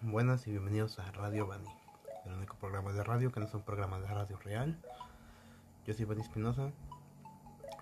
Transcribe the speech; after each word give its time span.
buenas 0.00 0.46
y 0.46 0.52
bienvenidos 0.52 0.98
a 1.00 1.10
Radio 1.10 1.46
Bani, 1.46 1.68
el 2.24 2.32
único 2.32 2.56
programa 2.56 2.92
de 2.92 3.02
radio 3.02 3.32
que 3.32 3.40
no 3.40 3.46
es 3.46 3.54
un 3.54 3.62
programa 3.62 3.98
de 3.98 4.06
radio 4.06 4.38
real. 4.38 4.78
Yo 5.86 5.92
soy 5.92 6.04
Bani 6.04 6.22
Espinosa 6.22 6.70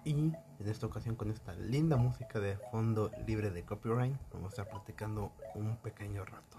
y 0.03 0.13
en 0.13 0.37
esta 0.65 0.87
ocasión 0.87 1.15
con 1.15 1.31
esta 1.31 1.53
linda 1.55 1.97
música 1.97 2.41
de 2.41 2.57
fondo 2.71 3.11
libre 3.27 3.51
de 3.51 3.65
copyright 3.65 4.17
vamos 4.33 4.47
a 4.47 4.63
estar 4.63 4.69
platicando 4.69 5.31
un 5.55 5.77
pequeño 5.77 6.25
rato. 6.25 6.57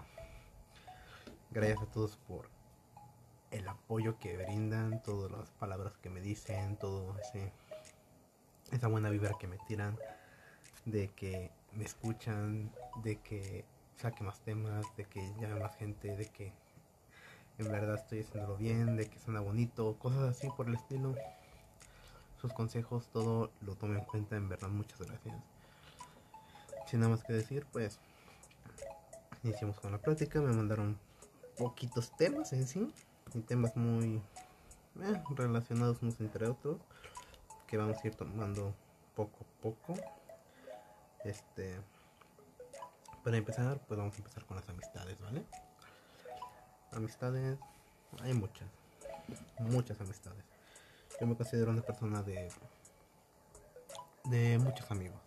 Gracias 1.50 1.82
a 1.82 1.86
todos 1.86 2.16
por 2.16 2.48
el 3.50 3.66
apoyo 3.66 4.16
que 4.18 4.36
brindan, 4.36 5.02
todas 5.02 5.32
las 5.32 5.50
palabras 5.50 5.96
que 5.98 6.08
me 6.08 6.20
dicen, 6.20 6.76
todo 6.76 7.18
ese 7.18 7.52
esa 8.70 8.86
buena 8.86 9.10
vibra 9.10 9.34
que 9.40 9.48
me 9.48 9.58
tiran 9.66 9.98
de 10.84 11.08
que 11.08 11.50
me 11.72 11.84
escuchan, 11.84 12.70
de 13.02 13.16
que 13.16 13.64
saque 13.98 14.22
más 14.22 14.40
temas, 14.40 14.86
de 14.96 15.04
que 15.04 15.20
llame 15.40 15.60
más 15.60 15.76
gente, 15.76 16.16
de 16.16 16.26
que 16.26 16.52
en 17.58 17.68
verdad 17.70 17.96
estoy 17.96 18.20
haciéndolo 18.20 18.56
bien, 18.56 18.96
de 18.96 19.08
que 19.08 19.18
suena 19.18 19.40
bonito, 19.40 19.96
cosas 19.98 20.30
así 20.30 20.48
por 20.56 20.68
el 20.68 20.74
estilo. 20.74 21.14
Sus 22.40 22.52
consejos, 22.52 23.08
todo 23.12 23.50
lo 23.62 23.74
tomo 23.74 23.94
en 23.94 24.04
cuenta, 24.04 24.36
en 24.36 24.48
verdad, 24.48 24.68
muchas 24.68 25.00
gracias. 25.00 25.34
Sin 26.86 27.00
nada 27.00 27.10
más 27.10 27.24
que 27.24 27.32
decir, 27.32 27.66
pues 27.72 27.98
iniciamos 29.42 29.80
con 29.80 29.90
la 29.90 29.98
plática. 29.98 30.40
Me 30.40 30.52
mandaron 30.52 30.96
poquitos 31.56 32.16
temas 32.16 32.52
en 32.52 32.66
sí, 32.68 32.94
y 33.34 33.40
temas 33.40 33.76
muy 33.76 34.22
eh, 35.02 35.22
relacionados 35.30 36.00
unos 36.00 36.20
entre 36.20 36.46
otros, 36.46 36.78
que 37.66 37.76
vamos 37.76 37.98
a 38.02 38.06
ir 38.06 38.14
tomando 38.14 38.72
poco 39.16 39.38
a 39.40 39.62
poco. 39.62 39.94
Este 41.24 41.80
para 43.28 43.36
empezar, 43.36 43.78
pues 43.86 43.98
vamos 43.98 44.14
a 44.14 44.16
empezar 44.16 44.46
con 44.46 44.56
las 44.56 44.66
amistades, 44.70 45.20
¿vale? 45.20 45.44
Amistades, 46.92 47.58
hay 48.22 48.32
muchas, 48.32 48.66
muchas 49.58 50.00
amistades. 50.00 50.42
Yo 51.20 51.26
me 51.26 51.36
considero 51.36 51.70
una 51.70 51.82
persona 51.82 52.22
de, 52.22 52.50
de 54.24 54.58
muchos 54.58 54.90
amigos. 54.90 55.20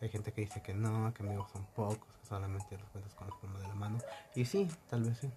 Hay 0.00 0.08
gente 0.08 0.32
que 0.32 0.42
dice 0.42 0.62
que 0.62 0.72
no, 0.72 1.12
que 1.12 1.24
amigos 1.24 1.50
son 1.50 1.66
pocos, 1.74 1.98
que 2.20 2.26
solamente 2.28 2.78
los 2.78 2.88
cuentas 2.90 3.12
con 3.16 3.28
la 3.28 3.34
palma 3.40 3.58
de 3.58 3.66
la 3.66 3.74
mano. 3.74 3.98
Y 4.36 4.44
sí, 4.44 4.68
tal 4.88 5.02
vez 5.02 5.18
sí. 5.18 5.32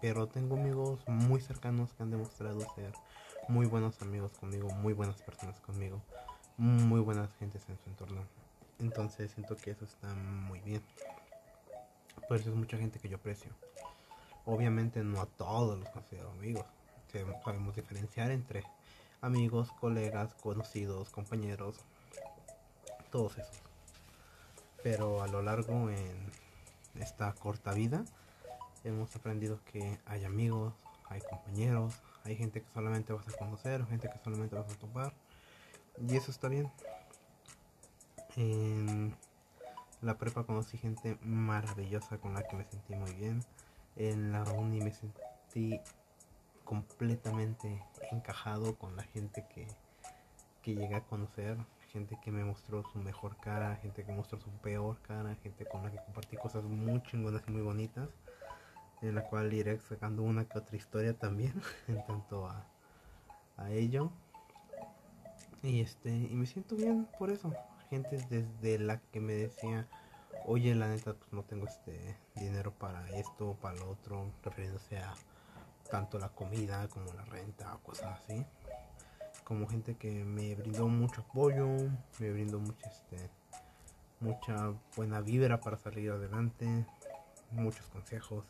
Pero 0.00 0.26
tengo 0.26 0.56
amigos 0.56 0.98
muy 1.06 1.40
cercanos 1.40 1.92
que 1.92 2.02
han 2.02 2.10
demostrado 2.10 2.58
ser 2.74 2.92
muy 3.46 3.66
buenos 3.66 4.02
amigos 4.02 4.32
conmigo, 4.32 4.68
muy 4.70 4.94
buenas 4.94 5.22
personas 5.22 5.60
conmigo, 5.60 6.02
muy 6.56 6.98
buenas 6.98 7.32
gentes 7.34 7.62
en 7.68 7.78
su 7.78 7.88
entorno. 7.88 8.26
Entonces 8.82 9.30
siento 9.30 9.56
que 9.56 9.70
eso 9.70 9.84
está 9.84 10.12
muy 10.12 10.60
bien. 10.60 10.82
Por 12.28 12.36
eso 12.36 12.50
es 12.50 12.56
mucha 12.56 12.76
gente 12.76 12.98
que 12.98 13.08
yo 13.08 13.16
aprecio. 13.16 13.50
Obviamente 14.44 15.02
no 15.04 15.20
a 15.20 15.26
todos 15.26 15.78
los 15.78 15.88
considero 15.90 16.30
amigos. 16.32 16.66
Sabemos 17.44 17.76
diferenciar 17.76 18.30
entre 18.30 18.64
amigos, 19.20 19.70
colegas, 19.80 20.34
conocidos, 20.34 21.10
compañeros, 21.10 21.76
todos 23.10 23.38
esos. 23.38 23.62
Pero 24.82 25.22
a 25.22 25.28
lo 25.28 25.42
largo 25.42 25.90
en 25.90 26.30
esta 26.96 27.32
corta 27.34 27.72
vida 27.72 28.04
hemos 28.82 29.14
aprendido 29.14 29.60
que 29.70 30.00
hay 30.06 30.24
amigos, 30.24 30.74
hay 31.08 31.20
compañeros, 31.20 31.94
hay 32.24 32.34
gente 32.34 32.62
que 32.62 32.70
solamente 32.72 33.12
vas 33.12 33.28
a 33.28 33.36
conocer, 33.36 33.86
gente 33.86 34.08
que 34.08 34.18
solamente 34.24 34.56
vas 34.56 34.72
a 34.72 34.76
topar. 34.76 35.12
Y 36.00 36.16
eso 36.16 36.32
está 36.32 36.48
bien. 36.48 36.68
En 38.36 39.14
la 40.00 40.16
prepa 40.16 40.44
conocí 40.44 40.78
gente 40.78 41.18
maravillosa 41.22 42.16
con 42.16 42.32
la 42.32 42.42
que 42.42 42.56
me 42.56 42.64
sentí 42.64 42.94
muy 42.94 43.12
bien. 43.12 43.44
En 43.96 44.32
la 44.32 44.42
uni 44.44 44.80
me 44.80 44.90
sentí 44.90 45.78
completamente 46.64 47.84
encajado 48.10 48.74
con 48.78 48.96
la 48.96 49.02
gente 49.02 49.44
que, 49.54 49.66
que 50.62 50.74
llegué 50.74 50.94
a 50.94 51.04
conocer. 51.04 51.58
Gente 51.88 52.18
que 52.22 52.30
me 52.30 52.42
mostró 52.42 52.82
su 52.84 52.98
mejor 53.00 53.36
cara, 53.36 53.76
gente 53.76 54.02
que 54.02 54.12
mostró 54.12 54.40
su 54.40 54.48
peor 54.48 54.98
cara, 55.02 55.34
gente 55.42 55.66
con 55.66 55.82
la 55.82 55.90
que 55.90 55.98
compartí 55.98 56.38
cosas 56.38 56.64
muy 56.64 57.02
chingonas 57.02 57.42
y 57.46 57.50
muy 57.50 57.60
bonitas. 57.60 58.08
En 59.02 59.14
la 59.14 59.24
cual 59.24 59.52
iré 59.52 59.78
sacando 59.78 60.22
una 60.22 60.46
que 60.46 60.58
otra 60.58 60.76
historia 60.76 61.12
también 61.12 61.52
en 61.88 62.02
tanto 62.06 62.46
a, 62.46 62.64
a 63.58 63.70
ello. 63.70 64.10
Y 65.62 65.82
este, 65.82 66.10
y 66.10 66.34
me 66.34 66.46
siento 66.46 66.76
bien 66.76 67.06
por 67.18 67.30
eso 67.30 67.52
gente 67.92 68.16
desde 68.30 68.78
la 68.78 69.00
que 69.12 69.20
me 69.20 69.34
decía, 69.34 69.86
oye, 70.46 70.74
la 70.74 70.88
neta, 70.88 71.12
pues 71.12 71.30
no 71.30 71.42
tengo 71.42 71.66
este 71.66 72.16
dinero 72.36 72.72
para 72.72 73.06
esto 73.10 73.50
o 73.50 73.54
para 73.54 73.76
lo 73.76 73.90
otro, 73.90 74.32
refiriéndose 74.42 74.96
a 74.96 75.12
tanto 75.90 76.18
la 76.18 76.30
comida 76.30 76.88
como 76.88 77.12
la 77.12 77.22
renta 77.26 77.74
o 77.74 77.80
cosas 77.80 78.18
así. 78.18 78.46
Como 79.44 79.68
gente 79.68 79.94
que 79.96 80.24
me 80.24 80.54
brindó 80.54 80.88
mucho 80.88 81.20
apoyo, 81.20 81.66
me 82.18 82.32
brindó 82.32 82.60
mucha, 82.60 82.88
este, 82.88 83.28
mucha 84.20 84.72
buena 84.96 85.20
vibra 85.20 85.60
para 85.60 85.76
salir 85.76 86.12
adelante, 86.12 86.86
muchos 87.50 87.84
consejos, 87.88 88.46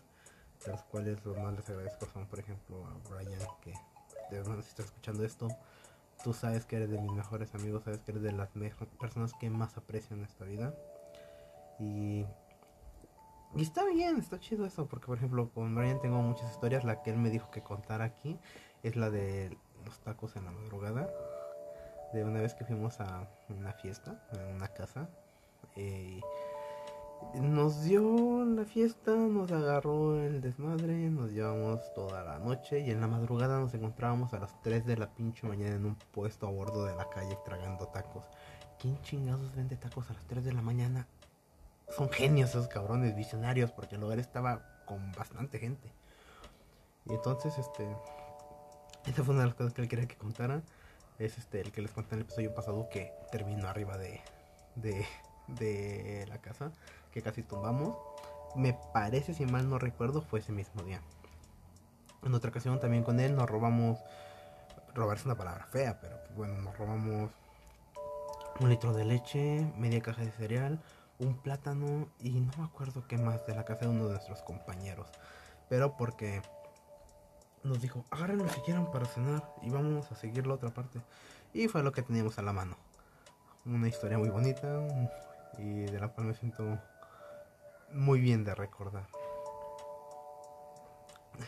de 0.64 0.70
los 0.70 0.82
cuales 0.84 1.24
los 1.24 1.36
más 1.36 1.53
les 1.54 1.69
agradezco 1.69 2.06
son, 2.12 2.26
por 2.26 2.38
ejemplo, 2.38 2.86
a 2.86 3.09
Brian, 3.09 3.41
que 3.60 3.72
de 4.30 4.38
verdad 4.38 4.62
si 4.62 4.69
está 4.69 4.84
escuchando 4.84 5.24
esto, 5.24 5.48
tú 6.22 6.33
sabes 6.33 6.66
que 6.66 6.77
eres 6.77 6.91
de 6.91 6.99
mis 6.99 7.12
mejores 7.12 7.55
amigos, 7.55 7.84
sabes 7.84 8.00
que 8.00 8.12
eres 8.12 8.22
de 8.22 8.33
las 8.33 8.50
personas 9.00 9.33
que 9.34 9.50
más 9.50 9.77
aprecio 9.77 10.16
en 10.16 10.25
esta 10.25 10.44
vida. 10.44 10.75
Y, 11.78 12.25
y 13.55 13.62
está 13.62 13.84
bien, 13.84 14.19
está 14.19 14.38
chido 14.38 14.65
eso, 14.65 14.87
porque 14.87 15.06
por 15.06 15.19
ejemplo 15.19 15.50
con 15.50 15.75
Brian 15.75 16.00
tengo 16.00 16.21
muchas 16.22 16.50
historias. 16.50 16.84
La 16.84 17.03
que 17.03 17.10
él 17.10 17.19
me 17.19 17.31
dijo 17.31 17.50
que 17.50 17.62
contar 17.62 18.03
aquí 18.03 18.38
es 18.83 18.97
la 18.97 19.10
de 19.10 19.56
los 19.84 20.00
tacos 20.00 20.37
en 20.37 20.44
la 20.44 20.50
madrugada. 20.53 21.09
De 22.12 22.25
una 22.25 22.41
vez 22.41 22.54
que 22.54 22.65
fuimos 22.65 23.00
a 23.00 23.28
una 23.49 23.72
fiesta, 23.72 24.22
en 24.33 24.54
una 24.54 24.69
casa. 24.69 25.09
Eh, 25.77 26.21
nos 27.41 27.82
dio 27.82 28.44
la 28.44 28.65
fiesta, 28.65 29.12
nos 29.12 29.50
agarró 29.50 30.16
el 30.20 30.41
desmadre, 30.43 31.09
nos 31.09 31.31
llevamos 31.31 31.81
toda 31.94 32.22
la 32.25 32.38
noche 32.38 32.81
y 32.81 32.91
en 32.91 33.00
la 33.00 33.06
madrugada 33.06 33.59
nos 33.59 33.72
encontrábamos 33.72 34.34
a 34.34 34.38
las 34.38 34.60
3 34.62 34.84
de 34.84 34.97
la 34.98 35.09
pinche 35.15 35.47
mañana 35.47 35.76
en 35.76 35.87
un 35.87 35.97
puesto 36.12 36.47
a 36.47 36.50
bordo 36.50 36.84
de 36.84 36.94
la 36.94 37.09
calle 37.09 37.38
tragando 37.44 37.87
tacos. 37.88 38.25
¿Quién 38.78 39.00
chingados 39.03 39.54
vende 39.54 39.76
tacos 39.76 40.10
a 40.10 40.12
las 40.12 40.25
3 40.26 40.44
de 40.44 40.53
la 40.53 40.60
mañana? 40.60 41.06
Son 41.88 42.10
genios 42.10 42.50
esos 42.50 42.69
cabrones, 42.69 43.16
visionarios, 43.16 43.71
porque 43.72 43.94
el 43.94 44.03
lugar 44.03 44.19
estaba 44.19 44.84
con 44.84 45.12
bastante 45.12 45.59
gente. 45.59 45.92
Y 47.06 47.15
entonces, 47.15 47.56
este, 47.56 47.87
esa 49.06 49.25
fue 49.25 49.34
una 49.34 49.42
de 49.42 49.48
las 49.48 49.56
cosas 49.56 49.72
que 49.72 49.82
él 49.82 49.88
quería 49.88 50.06
que 50.06 50.16
contara. 50.16 50.62
Es 51.19 51.38
este, 51.38 51.60
el 51.60 51.72
que 51.72 51.81
les 51.81 51.92
conté 51.92 52.15
en 52.15 52.21
el 52.21 52.26
episodio 52.26 52.54
pasado 52.54 52.88
que 52.91 53.12
terminó 53.31 53.69
arriba 53.69 53.97
de, 53.97 54.21
de, 54.76 55.06
de 55.48 56.26
la 56.28 56.38
casa 56.38 56.72
que 57.12 57.22
casi 57.22 57.42
tumbamos. 57.42 57.96
Me 58.56 58.76
parece, 58.92 59.34
si 59.34 59.46
mal 59.46 59.68
no 59.68 59.78
recuerdo, 59.78 60.22
fue 60.22 60.40
ese 60.40 60.52
mismo 60.52 60.82
día. 60.82 61.00
En 62.22 62.34
otra 62.34 62.50
ocasión 62.50 62.78
también 62.80 63.02
con 63.02 63.18
él 63.20 63.34
nos 63.34 63.48
robamos, 63.48 63.98
robar 64.94 65.16
es 65.16 65.24
una 65.24 65.36
palabra 65.36 65.66
fea, 65.66 65.98
pero 66.00 66.16
pues 66.22 66.36
bueno, 66.36 66.62
nos 66.62 66.76
robamos 66.76 67.30
un 68.60 68.68
litro 68.68 68.92
de 68.92 69.04
leche, 69.04 69.72
media 69.76 70.00
caja 70.00 70.22
de 70.22 70.30
cereal, 70.30 70.80
un 71.18 71.36
plátano 71.36 72.08
y 72.20 72.30
no 72.40 72.52
me 72.58 72.64
acuerdo 72.64 73.06
qué 73.08 73.18
más 73.18 73.44
de 73.46 73.54
la 73.54 73.64
casa 73.64 73.86
de 73.86 73.88
uno 73.88 74.04
de 74.04 74.12
nuestros 74.12 74.42
compañeros. 74.42 75.08
Pero 75.68 75.96
porque 75.96 76.42
nos 77.64 77.80
dijo, 77.80 78.04
agarren 78.10 78.38
lo 78.38 78.46
que 78.46 78.60
quieran 78.62 78.90
para 78.90 79.06
cenar 79.06 79.54
y 79.62 79.70
vamos 79.70 80.10
a 80.12 80.14
seguir 80.14 80.46
la 80.46 80.54
otra 80.54 80.70
parte. 80.70 81.00
Y 81.52 81.68
fue 81.68 81.82
lo 81.82 81.92
que 81.92 82.02
teníamos 82.02 82.38
a 82.38 82.42
la 82.42 82.52
mano. 82.52 82.76
Una 83.64 83.88
historia 83.88 84.18
muy 84.18 84.28
bonita 84.28 84.86
y 85.58 85.84
de 85.84 86.00
la 86.00 86.08
cual 86.08 86.28
me 86.28 86.34
siento 86.34 86.78
muy 87.94 88.21
bien 88.21 88.44
de 88.44 88.54
recordar. 88.54 89.06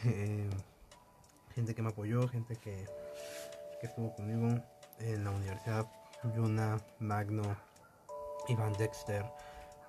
Eh, 0.04 0.50
gente 1.54 1.74
que 1.74 1.82
me 1.82 1.90
apoyó, 1.90 2.26
gente 2.28 2.56
que, 2.56 2.86
que 3.80 3.86
estuvo 3.86 4.14
conmigo 4.14 4.48
en 4.98 5.24
la 5.24 5.30
universidad, 5.30 5.86
Yuna, 6.34 6.78
Magno, 6.98 7.56
Iván 8.48 8.72
Dexter, 8.74 9.24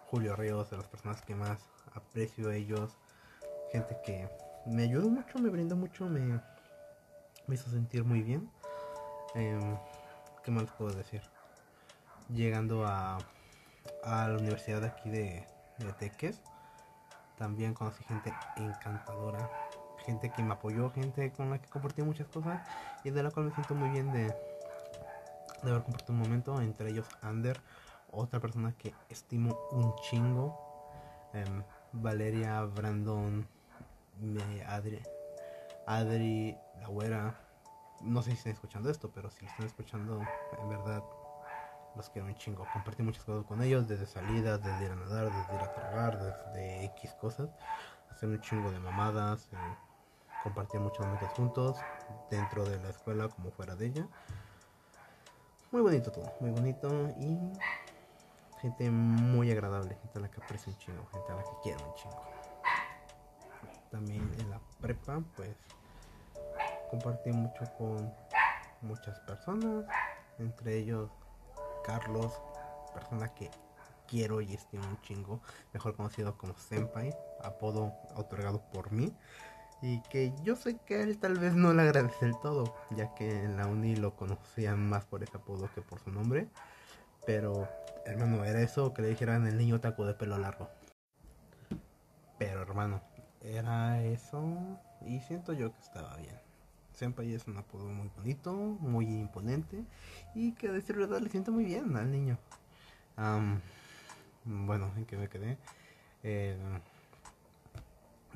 Julio 0.08 0.36
Ríos, 0.36 0.70
de 0.70 0.78
las 0.78 0.88
personas 0.88 1.22
que 1.22 1.36
más 1.36 1.60
aprecio 1.94 2.50
a 2.50 2.56
ellos, 2.56 2.98
gente 3.72 3.98
que 4.06 4.30
me 4.66 4.84
ayudó 4.84 5.10
mucho, 5.10 5.40
me 5.40 5.50
brindó 5.50 5.76
mucho, 5.76 6.06
me, 6.06 6.42
hizo 7.50 7.70
sentir 7.70 8.04
muy 8.04 8.22
bien. 8.22 8.50
Eh, 9.34 9.78
¿Qué 10.44 10.52
más 10.52 10.66
puedo 10.78 10.94
decir? 10.94 11.22
Llegando 12.30 12.86
a, 12.86 13.18
a 14.04 14.28
la 14.28 14.38
universidad 14.38 14.82
de 14.82 14.88
aquí 14.88 15.10
de, 15.10 15.55
de 15.80 15.94
Teques. 15.94 16.42
También 17.38 17.74
conocí 17.74 18.04
gente 18.06 18.34
encantadora, 18.56 19.50
gente 20.06 20.32
que 20.32 20.42
me 20.42 20.54
apoyó, 20.54 20.90
gente 20.92 21.32
con 21.34 21.50
la 21.50 21.60
que 21.60 21.70
compartí 21.70 22.02
muchas 22.02 22.28
cosas 22.28 22.66
y 23.04 23.10
de 23.10 23.24
la 23.24 23.32
cual 23.32 23.48
me 23.48 23.54
siento 23.54 23.76
muy 23.76 23.90
bien 23.90 24.12
de, 24.12 24.28
de 25.64 25.70
haber 25.70 25.84
compartido 25.84 26.14
un 26.14 26.20
momento. 26.20 26.62
Entre 26.62 26.90
ellos, 26.90 27.08
Ander, 27.22 27.60
otra 28.12 28.40
persona 28.40 28.74
que 28.78 28.94
estimo 29.10 29.58
un 29.72 29.94
chingo. 29.96 30.64
Em, 31.34 31.64
Valeria, 31.92 32.62
Brandon, 32.64 33.48
Adri, 34.68 35.02
Adri, 35.86 36.58
la 36.80 36.88
güera. 36.88 37.36
No 38.02 38.22
sé 38.22 38.32
si 38.32 38.38
están 38.38 38.54
escuchando 38.54 38.90
esto, 38.90 39.12
pero 39.14 39.30
si 39.30 39.46
están 39.46 39.66
escuchando, 39.66 40.22
en 40.60 40.70
verdad 40.70 41.04
los 41.96 42.10
quiero 42.10 42.28
un 42.28 42.36
chingo. 42.36 42.66
Compartí 42.74 43.04
muchas 43.04 43.24
cosas 43.24 43.46
con 43.46 43.62
ellos, 43.62 43.88
desde 43.88 44.06
salidas, 44.06 44.62
desde 44.64 44.86
ir 44.86 44.92
a 44.92 44.96
nadar, 44.96 45.32
desde 45.32 45.56
ir 45.56 45.62
a 45.62 45.74
tragar, 45.74 46.20
desde 46.20 46.86
X 46.86 47.14
cosas. 47.14 47.50
Hacer 48.10 48.30
un 48.30 48.40
chingo 48.42 48.72
de 48.72 48.80
mamadas, 48.80 49.50
eh, 49.52 49.58
compartir 50.44 50.80
muchos 50.80 51.06
momentos 51.06 51.30
juntos, 51.32 51.78
dentro 52.30 52.66
de 52.66 52.80
la 52.80 52.90
escuela 52.90 53.28
como 53.30 53.52
fuera 53.52 53.76
de 53.76 53.88
ella. 53.88 54.08
Muy 55.72 55.82
bonito 55.82 56.12
todo, 56.12 56.32
muy 56.40 56.52
bonito 56.52 57.10
y 57.20 57.38
gente 58.62 58.90
muy 58.90 59.52
agradable, 59.52 59.96
gente 59.96 60.20
a 60.20 60.22
la 60.22 60.32
que 60.32 60.42
aprecio 60.42 60.72
un 60.72 60.78
chingo, 60.78 61.06
gente 61.12 61.32
a 61.32 61.36
la 61.36 61.44
que 61.44 61.50
quiero 61.64 61.86
un 61.86 61.96
chingo. 61.96 62.24
También 63.92 64.36
en 64.40 64.50
la 64.50 64.60
prepa, 64.80 65.22
pues 65.36 65.56
compartí 66.90 67.32
mucho 67.32 67.66
con 67.78 68.14
muchas 68.82 69.20
personas, 69.22 69.86
entre 70.38 70.78
ellos 70.78 71.10
Carlos, 71.86 72.42
persona 72.94 73.34
que 73.36 73.52
quiero 74.08 74.42
y 74.42 74.54
estimo 74.54 74.88
un 74.88 75.00
chingo, 75.02 75.42
mejor 75.74 75.96
conocido 75.96 76.38
como 76.38 76.58
Senpai, 76.58 77.16
apodo 77.44 77.94
otorgado 78.16 78.62
por 78.72 78.92
mí. 78.92 79.14
Y 79.82 80.02
que 80.04 80.34
yo 80.44 80.56
sé 80.56 80.78
que 80.78 81.04
él 81.04 81.20
tal 81.20 81.38
vez 81.38 81.54
no 81.54 81.74
le 81.74 81.84
agradece 81.84 82.26
del 82.26 82.40
todo, 82.40 82.76
ya 82.92 83.14
que 83.14 83.44
en 83.44 83.58
la 83.58 83.68
uni 83.68 83.96
lo 83.96 84.16
conocían 84.16 84.90
más 84.90 85.06
por 85.06 85.22
ese 85.22 85.38
apodo 85.38 85.70
que 85.76 85.82
por 85.82 86.00
su 86.00 86.12
nombre. 86.12 86.50
Pero, 87.26 87.68
hermano, 88.06 88.44
era 88.46 88.62
eso 88.62 88.94
que 88.94 89.04
le 89.04 89.10
dijeran 89.10 89.46
el 89.46 89.58
niño 89.58 89.80
taco 89.80 90.06
de 90.06 90.16
pelo 90.16 90.38
largo. 90.38 90.70
Pero, 92.40 92.62
hermano, 92.62 93.02
era 93.42 94.02
eso 94.02 94.80
y 95.02 95.20
siento 95.20 95.54
yo 95.54 95.72
que 95.72 95.82
estaba 95.82 96.16
bien. 96.18 96.45
Senpai 96.96 97.34
es 97.34 97.46
un 97.48 97.58
apodo 97.58 97.86
muy 97.86 98.10
bonito, 98.16 98.54
muy 98.54 99.06
imponente 99.06 99.84
y 100.34 100.54
que 100.54 100.70
a 100.70 100.72
decir 100.72 100.96
verdad 100.96 101.20
le 101.20 101.30
siento 101.30 101.52
muy 101.52 101.66
bien 101.66 101.96
al 101.98 102.10
niño. 102.12 102.38
bueno, 104.46 104.92
en 104.96 105.06
que 105.06 105.18
me 105.18 105.28
quedé. 105.28 105.58
Eh, 106.24 106.58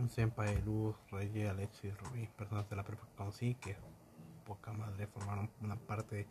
Senpai, 0.09 0.61
Luz, 0.63 0.95
Reyes, 1.11 1.49
Alexis, 1.49 1.97
Rubí, 1.97 2.27
personas 2.37 2.69
de 2.69 2.75
la 2.75 2.83
prepa 2.83 3.05
que 3.05 3.15
conocí 3.15 3.55
que 3.55 3.75
poca 4.45 4.71
madre 4.71 5.07
formaron 5.07 5.49
una 5.61 5.75
parte 5.75 6.27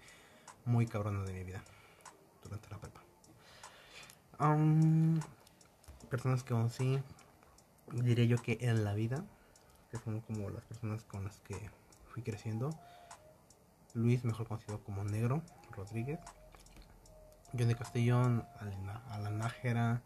muy 0.65 0.87
cabrona 0.87 1.23
de 1.25 1.33
mi 1.33 1.45
vida 1.45 1.63
durante 2.43 2.69
la 2.71 2.79
prepa. 2.79 3.03
personas 6.09 6.43
que 6.43 6.55
conocí, 6.55 6.99
diré 7.93 8.27
yo 8.27 8.39
que 8.39 8.59
en 8.61 8.85
la 8.85 8.95
vida, 8.95 9.25
que 9.91 9.99
son 9.99 10.21
como 10.21 10.51
las 10.51 10.65
personas 10.65 11.05
con 11.05 11.25
las 11.25 11.41
que 11.41 11.71
creciendo. 12.23 12.71
Luis, 13.95 14.25
mejor 14.25 14.47
conocido 14.47 14.83
como 14.83 15.05
Negro 15.05 15.43
Rodríguez. 15.73 16.21
Johnny 17.57 17.75
Castellón, 17.75 18.45
Alan 19.11 19.39
Nájera, 19.39 20.03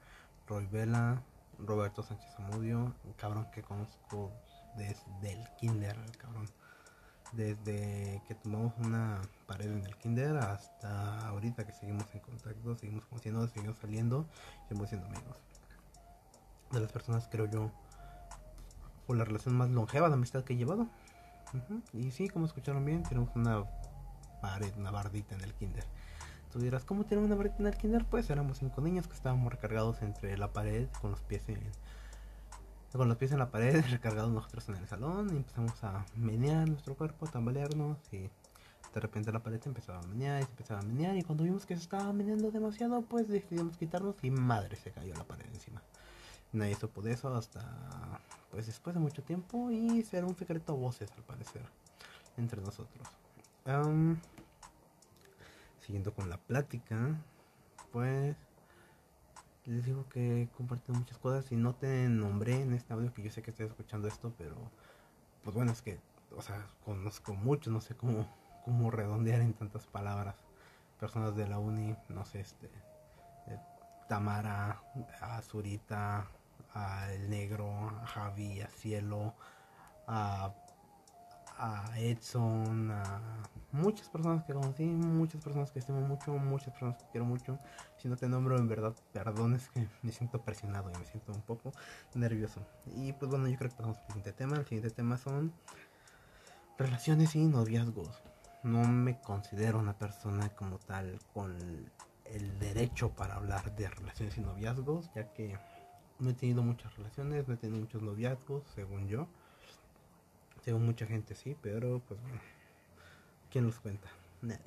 Roy 0.47 0.67
Vela, 0.67 1.23
Roberto 1.59 2.03
Sánchez 2.03 2.31
Amudio, 2.39 2.95
un 3.05 3.13
cabrón 3.17 3.49
que 3.53 3.63
conozco 3.63 4.31
desde 4.77 5.33
el 5.33 5.49
kinder, 5.59 5.97
cabrón. 6.19 6.49
Desde 7.33 8.23
que 8.29 8.35
tomamos 8.35 8.75
una 8.79 9.21
pared 9.47 9.71
en 9.71 9.85
el 9.87 9.97
kinder 9.97 10.37
hasta 10.37 11.27
ahorita 11.29 11.65
que 11.67 11.73
seguimos 11.73 12.07
en 12.15 12.21
contacto, 12.21 12.77
seguimos 12.77 13.07
conociendo, 13.07 13.49
seguimos 13.49 13.79
saliendo, 13.79 14.27
seguimos 14.69 14.91
siendo 14.91 15.07
amigos. 15.07 15.37
De 16.71 16.81
las 16.81 16.93
personas 16.93 17.29
creo 17.31 17.47
yo, 17.47 17.71
por 19.07 19.17
la 19.17 19.25
relación 19.25 19.57
más 19.57 19.71
longeva 19.71 20.09
de 20.09 20.15
amistad 20.15 20.45
que 20.45 20.53
he 20.53 20.57
llevado. 20.57 20.89
Y 21.93 22.11
sí, 22.11 22.29
como 22.29 22.47
escucharon 22.47 22.85
bien, 22.85 23.03
tenemos 23.03 23.35
una 23.35 23.65
pared, 24.41 24.73
una 24.77 24.91
bardita 24.91 25.35
en 25.35 25.43
el 25.43 25.55
kinder. 25.55 25.85
Tú 26.53 26.59
dirás, 26.59 26.85
¿cómo 26.85 27.05
tiene 27.05 27.25
una 27.25 27.35
bardita 27.35 27.57
en 27.61 27.67
el 27.67 27.77
kinder? 27.77 28.05
Pues 28.05 28.29
éramos 28.29 28.59
cinco 28.59 28.81
niños 28.83 29.07
que 29.09 29.15
estábamos 29.15 29.51
recargados 29.53 30.03
entre 30.03 30.37
la 30.37 30.53
pared 30.53 30.89
con 31.01 31.11
los 31.13 31.23
pies 31.23 31.49
en, 31.49 31.61
con 32.93 33.09
los 33.09 33.17
pies 33.17 33.33
en 33.33 33.39
la 33.39 33.51
pared, 33.51 33.83
recargados 33.91 34.31
nosotros 34.31 34.69
en 34.69 34.77
el 34.77 34.87
salón 34.87 35.31
y 35.33 35.37
empezamos 35.37 35.83
a 35.83 36.05
menear 36.15 36.69
nuestro 36.69 36.95
cuerpo, 36.95 37.27
a 37.27 37.31
tambalearnos 37.31 37.99
y 38.13 38.29
de 38.93 39.01
repente 39.01 39.33
la 39.33 39.43
pared 39.43 39.61
empezaba 39.65 40.01
a 40.01 40.07
menear 40.07 40.43
y 40.43 40.45
se 40.45 40.51
empezaba 40.51 40.81
a 40.81 40.83
menear 40.83 41.17
y 41.17 41.23
cuando 41.23 41.45
vimos 41.45 41.65
que 41.65 41.75
se 41.75 41.83
estaba 41.83 42.13
meneando 42.13 42.51
demasiado 42.51 43.01
pues 43.01 43.29
decidimos 43.29 43.79
quitarnos 43.79 44.17
y 44.23 44.31
madre 44.31 44.77
se 44.77 44.91
cayó 44.91 45.15
la 45.15 45.25
pared 45.25 45.47
encima. 45.47 45.83
Nadie 46.53 46.75
supo 46.75 47.01
de 47.03 47.13
eso 47.13 47.35
hasta 47.35 48.21
pues 48.51 48.67
después 48.67 48.95
de 48.95 49.01
mucho 49.01 49.23
tiempo 49.23 49.71
y 49.71 50.03
será 50.03 50.27
un 50.27 50.37
secreto 50.37 50.73
a 50.73 50.77
voces 50.77 51.11
al 51.17 51.25
parecer 51.25 51.63
entre 52.37 52.61
nosotros. 52.61 53.09
siguiendo 55.81 56.15
con 56.15 56.29
la 56.29 56.37
plática, 56.37 57.17
pues 57.91 58.37
les 59.65 59.85
digo 59.85 60.09
que 60.09 60.49
comparto 60.57 60.93
muchas 60.93 61.19
cosas 61.19 61.51
y 61.53 61.57
no 61.57 61.75
te 61.75 62.09
nombré 62.09 62.61
en 62.63 62.73
este 62.75 62.93
audio 62.93 63.13
que 63.15 63.23
yo 63.23 63.31
sé 63.31 63.43
que 63.43 63.51
estás 63.51 63.69
escuchando 63.69 64.07
esto, 64.09 64.33
pero 64.37 64.57
pues 65.43 65.57
bueno, 65.57 65.73
es 65.73 65.83
que, 65.83 66.01
o 66.37 66.43
sea, 66.43 66.67
conozco 66.85 67.35
mucho, 67.35 67.71
no 67.71 67.81
sé 67.81 67.97
cómo, 67.97 68.29
cómo 68.65 68.91
redondear 68.91 69.41
en 69.41 69.55
tantas 69.55 69.87
palabras. 69.87 70.37
Personas 71.01 71.35
de 71.35 71.49
la 71.49 71.59
uni, 71.59 71.97
no 72.09 72.25
sé, 72.25 72.41
este, 72.41 72.67
eh, 73.49 73.59
Tamara, 74.09 74.83
Azurita, 75.21 76.29
a 76.75 77.13
El 77.13 77.31
Negro, 77.31 77.89
a 78.03 78.07
Javi, 78.07 78.61
a 78.61 78.69
Cielo, 78.69 79.35
a, 80.07 80.55
Edson, 81.97 82.91
a 82.91 83.21
muchas 83.71 84.09
personas 84.09 84.43
que 84.45 84.53
conocí, 84.53 84.85
muchas 84.85 85.41
personas 85.43 85.71
que 85.71 85.79
estimo 85.79 86.01
mucho, 86.01 86.33
muchas 86.33 86.71
personas 86.71 86.97
que 86.97 87.05
quiero 87.13 87.25
mucho. 87.25 87.59
Si 87.99 88.09
no 88.09 88.17
te 88.17 88.29
nombro, 88.29 88.59
en 88.59 88.67
verdad, 88.67 88.95
perdón, 89.13 89.55
es 89.55 89.69
que 89.69 89.87
me 90.03 90.11
siento 90.11 90.41
presionado 90.41 90.91
y 90.91 90.99
me 90.99 91.05
siento 91.05 91.33
un 91.33 91.43
poco 91.43 91.73
nervioso. 92.15 92.67
Y 92.97 93.13
pues 93.13 93.31
bueno, 93.31 93.47
yo 93.47 93.57
creo 93.57 93.71
que 93.71 93.77
pasamos 93.77 93.99
al 93.99 94.07
siguiente 94.07 94.33
tema. 94.33 94.57
El 94.57 94.65
siguiente 94.65 94.91
tema 94.91 95.17
son 95.19 95.53
relaciones 96.79 97.37
y 97.37 97.45
noviazgos. 97.45 98.23
No 98.65 98.83
me 98.85 99.21
considero 99.21 99.79
una 99.79 99.97
persona 99.97 100.49
como 100.51 100.79
tal 100.79 101.19
con 101.33 101.57
el 102.27 102.59
derecho 102.59 103.11
para 103.11 103.35
hablar 103.35 103.75
de 103.77 103.89
relaciones 103.89 104.37
y 104.39 104.41
noviazgos, 104.41 105.11
ya 105.15 105.33
que 105.33 105.59
no 106.23 106.31
he 106.31 106.35
tenido 106.35 106.63
muchas 106.63 106.97
relaciones, 106.97 107.49
no 107.49 107.55
he 107.55 107.57
tenido 107.57 107.81
muchos 107.81 108.01
noviazgos, 108.01 108.63
según 108.75 109.09
yo. 109.09 109.27
Según 110.65 110.87
mucha 110.87 111.05
gente 111.07 111.35
sí, 111.35 111.57
pero 111.61 112.01
pues 112.07 112.21
bueno, 112.23 112.41
¿quién 113.51 113.67
los 113.67 113.81
cuenta? 113.81 114.09
Nadie. 114.41 114.61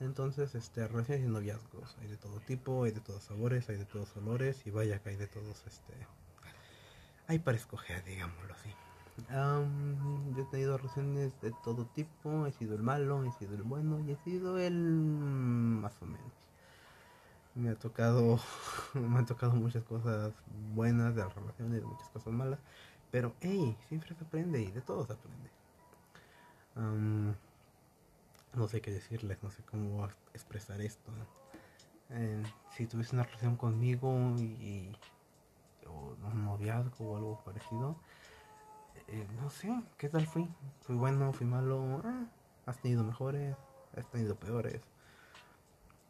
Entonces, 0.00 0.54
este, 0.54 0.88
relaciones 0.88 1.26
y 1.26 1.28
noviazgos, 1.28 1.94
hay 2.00 2.08
de 2.08 2.16
todo 2.16 2.40
tipo, 2.40 2.84
hay 2.84 2.92
de 2.92 3.00
todos 3.00 3.22
sabores, 3.22 3.68
hay 3.68 3.76
de 3.76 3.84
todos 3.84 4.16
olores 4.16 4.66
y 4.66 4.70
vaya 4.70 4.98
que 5.00 5.10
hay 5.10 5.16
de 5.16 5.26
todos, 5.26 5.62
este, 5.66 5.92
hay 7.26 7.38
para 7.38 7.58
escoger, 7.58 8.02
digámoslo 8.04 8.54
así. 8.54 8.70
yo 10.34 10.42
he 10.42 10.50
tenido 10.50 10.78
relaciones 10.78 11.38
de 11.42 11.52
todo 11.62 11.84
tipo, 11.84 12.46
he 12.46 12.52
sido 12.52 12.74
el 12.76 12.82
malo, 12.82 13.22
he 13.24 13.32
sido 13.32 13.54
el 13.54 13.62
bueno 13.62 14.00
y 14.00 14.12
he 14.12 14.16
sido 14.16 14.58
el 14.58 14.74
más 14.74 16.00
o 16.00 16.06
menos 16.06 16.49
me 17.60 17.70
ha 17.70 17.74
tocado 17.74 18.40
me 18.94 19.18
han 19.18 19.26
tocado 19.26 19.52
muchas 19.52 19.84
cosas 19.84 20.32
buenas 20.74 21.14
de 21.14 21.22
las 21.22 21.34
relaciones 21.34 21.84
muchas 21.84 22.08
cosas 22.08 22.32
malas 22.32 22.58
pero 23.10 23.34
hey 23.40 23.76
siempre 23.88 24.14
se 24.14 24.24
aprende 24.24 24.62
y 24.62 24.70
de 24.70 24.80
todo 24.80 25.04
se 25.06 25.12
aprende. 25.12 25.50
No 28.54 28.68
sé 28.68 28.80
qué 28.80 28.90
decirles 28.90 29.42
no 29.42 29.50
sé 29.50 29.62
cómo 29.64 30.08
expresar 30.34 30.80
esto. 30.80 31.12
Eh, 32.10 32.42
si 32.76 32.86
tuviese 32.86 33.14
una 33.14 33.24
relación 33.24 33.56
conmigo 33.56 34.34
y, 34.38 34.92
o 35.86 36.16
un 36.24 36.44
noviazgo 36.44 37.12
o 37.12 37.16
algo 37.16 37.44
parecido 37.44 37.96
eh, 39.06 39.26
no 39.40 39.48
sé 39.48 39.72
qué 39.96 40.08
tal 40.08 40.26
fui 40.26 40.48
fui 40.80 40.96
bueno 40.96 41.32
fui 41.32 41.46
malo 41.46 42.00
ah, 42.04 42.26
has 42.66 42.78
tenido 42.78 43.04
mejores 43.04 43.56
has 43.96 44.06
tenido 44.10 44.34
peores 44.34 44.80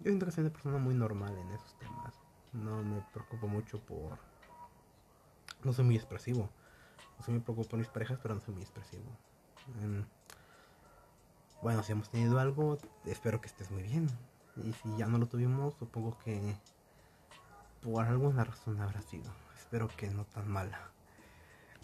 yo 0.01 0.05
siento 0.05 0.27
que 0.27 0.33
soy 0.33 0.45
una 0.45 0.53
persona 0.53 0.79
muy 0.79 0.95
normal 0.95 1.37
en 1.37 1.51
esos 1.51 1.79
temas. 1.79 2.15
No 2.53 2.83
me 2.83 3.03
preocupo 3.13 3.47
mucho 3.47 3.79
por... 3.81 4.19
No 5.63 5.75
soy 5.75 5.85
muy 5.85 5.97
expresivo. 5.97 6.49
No 7.19 7.25
soy 7.25 7.35
muy 7.35 7.43
preocupo 7.43 7.69
por 7.69 7.79
mis 7.79 7.89
parejas, 7.89 8.19
pero 8.23 8.35
no 8.35 8.41
soy 8.41 8.55
muy 8.55 8.63
expresivo. 8.63 9.05
Em, 9.83 10.07
bueno, 11.63 11.83
si 11.83 11.93
hemos 11.93 12.09
tenido 12.09 12.39
algo, 12.39 12.79
espero 13.05 13.43
que 13.43 13.49
estés 13.49 13.71
muy 13.71 13.83
bien. 13.83 14.09
Y 14.57 14.73
si 14.73 14.97
ya 14.97 15.07
no 15.07 15.19
lo 15.19 15.27
tuvimos, 15.27 15.75
supongo 15.75 16.17
que 16.25 16.57
por 17.83 18.05
alguna 18.07 18.45
razón 18.45 18.81
habrá 18.81 19.03
sido. 19.03 19.31
Espero 19.59 19.89
que 19.89 20.09
no 20.09 20.25
tan 20.25 20.49
mala. 20.49 20.93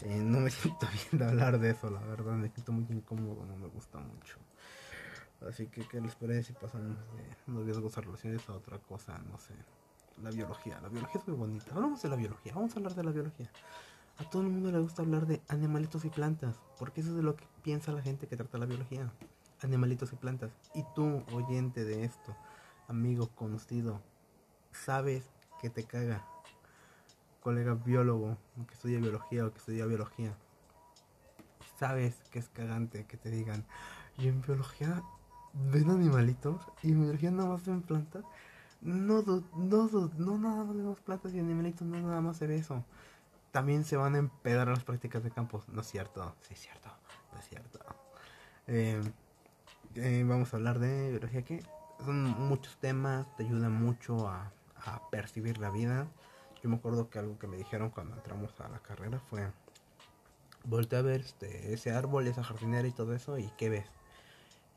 Eh, 0.01 0.21
no 0.23 0.39
me 0.39 0.49
siento 0.51 0.87
bien 0.91 1.19
de 1.19 1.25
hablar 1.25 1.59
de 1.59 1.69
eso, 1.69 1.91
la 1.91 1.99
verdad. 2.01 2.33
Me 2.33 2.49
siento 2.49 2.71
muy 2.71 2.85
incómodo, 2.89 3.45
no 3.45 3.55
me 3.57 3.67
gusta 3.67 3.99
mucho. 3.99 4.37
Así 5.45 5.67
que, 5.67 5.87
¿qué 5.87 6.01
les 6.01 6.15
parece 6.15 6.43
si 6.43 6.53
pasamos 6.53 6.97
de 7.15 7.51
noviazgos 7.51 7.97
a 7.97 8.01
relaciones 8.01 8.47
a 8.49 8.53
otra 8.53 8.79
cosa? 8.79 9.17
No 9.19 9.37
sé. 9.37 9.53
la 10.21 10.31
biología. 10.31 10.79
La 10.81 10.89
biología 10.89 11.21
es 11.21 11.27
muy 11.27 11.37
bonita. 11.37 11.73
Hablamos 11.75 12.01
de 12.01 12.09
la 12.09 12.15
biología. 12.15 12.53
Vamos 12.55 12.73
a 12.73 12.77
hablar 12.77 12.95
de 12.95 13.03
la 13.03 13.11
biología. 13.11 13.49
A 14.17 14.27
todo 14.29 14.41
el 14.41 14.49
mundo 14.49 14.71
le 14.71 14.79
gusta 14.79 15.03
hablar 15.03 15.27
de 15.27 15.41
animalitos 15.47 16.05
y 16.05 16.09
plantas. 16.09 16.59
Porque 16.79 17.01
eso 17.01 17.11
es 17.11 17.15
de 17.17 17.23
lo 17.23 17.35
que 17.35 17.45
piensa 17.61 17.91
la 17.91 18.01
gente 18.01 18.27
que 18.27 18.35
trata 18.35 18.57
la 18.57 18.65
biología. 18.65 19.11
Animalitos 19.61 20.11
y 20.11 20.15
plantas. 20.15 20.51
Y 20.73 20.83
tú, 20.95 21.23
oyente 21.31 21.85
de 21.85 22.03
esto, 22.03 22.35
amigo 22.87 23.29
conocido, 23.35 24.01
sabes 24.71 25.29
que 25.61 25.69
te 25.69 25.83
caga. 25.83 26.25
Colega 27.41 27.75
biólogo 27.75 28.37
que 28.67 28.73
estudia 28.73 28.99
biología 28.99 29.45
o 29.45 29.51
que 29.51 29.59
estudia 29.59 29.85
biología. 29.85 30.35
Sabes 31.79 32.15
que 32.31 32.39
es 32.39 32.49
cagante 32.49 33.05
que 33.05 33.17
te 33.17 33.29
digan, 33.29 33.63
y 34.17 34.27
en 34.27 34.41
biología 34.41 35.03
ven 35.53 35.89
animalitos 35.89 36.61
y 36.83 36.93
biología 36.93 37.31
nada 37.31 37.49
más 37.49 37.65
ven 37.65 37.81
plantas. 37.81 38.23
No, 38.81 39.23
no, 39.23 39.43
no, 39.55 40.37
nada 40.37 40.63
más 40.63 40.75
vemos 40.75 40.99
plantas 40.99 41.33
y 41.33 41.39
animalitos, 41.39 41.87
no 41.87 41.99
nada 41.99 42.21
más 42.21 42.37
se 42.37 42.47
ve 42.47 42.57
eso. 42.57 42.83
También 43.51 43.83
se 43.85 43.97
van 43.97 44.15
a 44.15 44.19
empedar 44.19 44.67
las 44.67 44.83
prácticas 44.83 45.23
de 45.23 45.31
campos. 45.31 45.67
No 45.69 45.81
es 45.81 45.87
cierto, 45.87 46.35
sí 46.41 46.53
es 46.53 46.59
cierto, 46.59 46.89
no 47.33 47.39
es 47.39 47.49
cierto. 47.49 47.79
Eh, 48.67 49.01
eh, 49.95 50.23
vamos 50.27 50.53
a 50.53 50.57
hablar 50.57 50.79
de 50.79 51.09
biología 51.09 51.43
que 51.43 51.63
son 52.05 52.23
muchos 52.23 52.77
temas, 52.77 53.25
te 53.35 53.43
ayudan 53.45 53.71
mucho 53.73 54.27
a, 54.27 54.51
a 54.85 55.09
percibir 55.09 55.57
la 55.57 55.71
vida. 55.71 56.07
Yo 56.61 56.69
me 56.69 56.75
acuerdo 56.75 57.09
que 57.09 57.19
algo 57.19 57.37
que 57.39 57.47
me 57.47 57.57
dijeron 57.57 57.89
cuando 57.89 58.15
entramos 58.15 58.59
a 58.59 58.67
la 58.69 58.79
carrera 58.79 59.19
fue, 59.29 59.47
voltea 60.63 60.99
a 60.99 61.03
ver 61.03 61.21
este, 61.21 61.73
ese 61.73 61.91
árbol, 61.91 62.27
esa 62.27 62.43
jardinera 62.43 62.87
y 62.87 62.91
todo 62.91 63.13
eso, 63.13 63.37
y 63.37 63.51
¿qué 63.57 63.69
ves? 63.69 63.85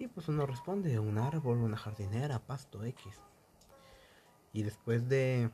Y 0.00 0.08
pues 0.08 0.28
uno 0.28 0.46
responde, 0.46 0.98
un 0.98 1.18
árbol, 1.18 1.58
una 1.58 1.76
jardinera, 1.76 2.38
pasto 2.38 2.82
X. 2.84 3.20
Y 4.54 4.62
después 4.62 5.06
de 5.10 5.50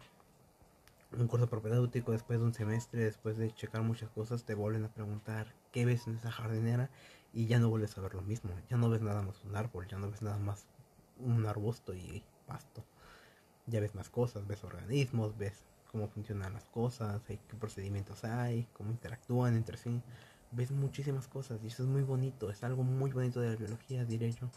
un 1.19 1.27
curso 1.27 1.49
propedéutico, 1.49 2.13
después 2.13 2.39
de 2.39 2.45
un 2.45 2.55
semestre, 2.55 3.03
después 3.03 3.37
de 3.39 3.53
checar 3.53 3.83
muchas 3.83 4.09
cosas, 4.11 4.45
te 4.45 4.55
vuelven 4.55 4.85
a 4.85 4.95
preguntar 4.95 5.53
qué 5.73 5.85
ves 5.85 6.07
en 6.07 6.15
esa 6.15 6.31
jardinera 6.31 6.91
y 7.33 7.47
ya 7.47 7.59
no 7.59 7.71
vuelves 7.71 7.99
a 7.99 8.03
ver 8.03 8.15
lo 8.15 8.23
mismo. 8.23 8.53
Ya 8.71 8.77
no 8.77 8.89
ves 8.89 9.03
nada 9.03 9.21
más 9.21 9.43
un 9.45 9.57
árbol, 9.57 9.89
ya 9.89 9.99
no 9.99 10.13
ves 10.13 10.23
nada 10.23 10.39
más 10.39 10.69
un 11.19 11.45
arbusto 11.45 11.93
y 11.93 12.23
pasto. 12.47 12.85
Ya 13.67 13.81
ves 13.81 13.97
más 13.97 14.11
cosas, 14.11 14.47
ves 14.47 14.63
organismos, 14.63 15.37
ves 15.37 15.65
cómo 15.91 16.07
funcionan 16.07 16.53
las 16.53 16.67
cosas, 16.67 17.21
qué 17.27 17.41
procedimientos 17.59 18.23
hay, 18.23 18.69
cómo 18.75 18.93
interactúan 18.93 19.57
entre 19.57 19.77
sí 19.77 20.01
ves 20.53 20.71
muchísimas 20.71 21.27
cosas 21.29 21.61
y 21.63 21.69
eso 21.69 21.83
es 21.83 21.89
muy 21.89 22.03
bonito, 22.03 22.51
es 22.51 22.63
algo 22.65 22.83
muy 22.83 23.11
bonito 23.11 23.41
de 23.41 23.51
la 23.51 23.57
biología, 23.57 24.05
diré 24.05 24.33
yo, 24.33 24.51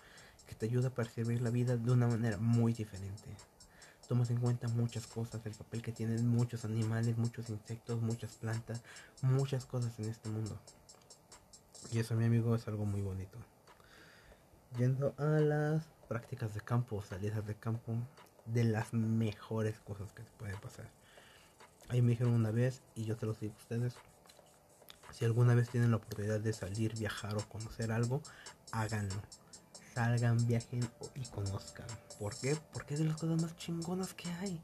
que 0.48 0.55
te 0.55 0.65
ayuda 0.65 0.89
a 0.89 0.93
percibir 0.93 1.41
la 1.41 1.50
vida 1.50 1.77
de 1.77 1.91
una 1.91 2.08
manera 2.08 2.38
muy 2.38 2.74
diferente. 2.74 3.29
Tomas 4.08 4.31
en 4.31 4.39
cuenta 4.39 4.67
muchas 4.67 5.05
cosas, 5.05 5.46
el 5.46 5.53
papel 5.53 5.84
que 5.84 5.91
tienen 5.91 6.27
muchos 6.27 6.65
animales, 6.65 7.17
muchos 7.17 7.50
insectos, 7.50 8.01
muchas 8.01 8.34
plantas, 8.34 8.81
muchas 9.22 9.65
cosas 9.65 10.00
en 10.00 10.10
este 10.10 10.29
mundo. 10.29 10.58
Y 11.91 12.00
eso, 12.00 12.15
mi 12.15 12.25
amigo, 12.25 12.55
es 12.55 12.67
algo 12.67 12.86
muy 12.86 13.01
bonito. 13.01 13.38
Yendo 14.77 15.13
a 15.17 15.25
las 15.25 15.84
prácticas 16.08 16.55
de 16.55 16.62
campo, 16.62 17.03
salidas 17.03 17.46
de 17.46 17.53
campo, 17.53 17.93
de 18.46 18.63
las 18.63 18.93
mejores 18.93 19.79
cosas 19.79 20.12
que 20.13 20.24
te 20.24 20.31
pueden 20.39 20.60
pasar. 20.60 20.89
Ahí 21.89 22.01
me 22.01 22.10
dijeron 22.10 22.34
una 22.34 22.50
vez, 22.50 22.81
y 22.96 23.05
yo 23.05 23.15
te 23.15 23.27
lo 23.27 23.34
digo 23.34 23.53
a 23.53 23.58
ustedes, 23.58 23.96
si 25.13 25.25
alguna 25.25 25.55
vez 25.55 25.69
tienen 25.69 25.91
la 25.91 25.97
oportunidad 25.97 26.39
de 26.39 26.53
salir, 26.53 26.97
viajar 26.97 27.35
o 27.35 27.49
conocer 27.49 27.91
algo, 27.91 28.21
háganlo. 28.71 29.21
Salgan, 29.93 30.45
viajen 30.47 30.87
y 31.15 31.25
conozcan. 31.25 31.87
¿Por 32.19 32.35
qué? 32.35 32.57
Porque 32.73 32.93
es 32.93 32.99
de 32.99 33.07
las 33.07 33.17
cosas 33.17 33.41
más 33.41 33.55
chingonas 33.57 34.13
que 34.13 34.29
hay. 34.33 34.61